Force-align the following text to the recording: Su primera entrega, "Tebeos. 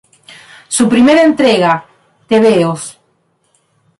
Su 0.67 0.89
primera 0.89 1.21
entrega, 1.21 1.85
"Tebeos. 2.27 2.97